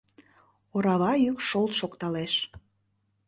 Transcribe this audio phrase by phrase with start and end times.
[0.75, 2.33] Орава йӱк шолт шокталеш.